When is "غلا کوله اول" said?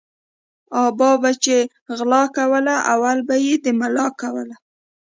1.97-3.17